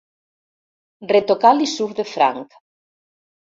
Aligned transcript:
Retocar 1.11 1.53
li 1.59 1.69
surt 1.77 2.03
de 2.03 2.09
franc. 2.17 2.61